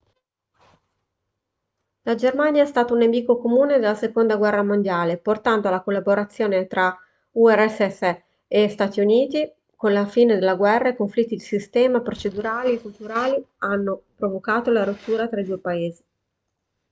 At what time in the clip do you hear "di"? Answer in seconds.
11.35-11.41